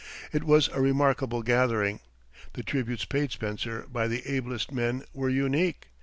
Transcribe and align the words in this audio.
It 0.33 0.43
was 0.43 0.67
a 0.69 0.81
remarkable 0.81 1.43
gathering. 1.43 1.99
The 2.53 2.63
tributes 2.63 3.05
paid 3.05 3.29
Spencer 3.29 3.85
by 3.87 4.07
the 4.07 4.23
ablest 4.25 4.71
men 4.71 5.03
were 5.13 5.29
unique. 5.29 5.89